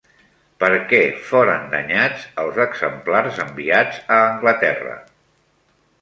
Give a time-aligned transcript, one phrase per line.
[0.61, 5.01] Per què foren danyats els exemplars enviats a Anglaterra?